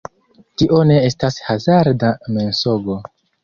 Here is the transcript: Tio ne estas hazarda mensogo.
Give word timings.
Tio 0.61 0.79
ne 0.93 0.95
estas 1.11 1.39
hazarda 1.49 2.13
mensogo. 2.41 3.01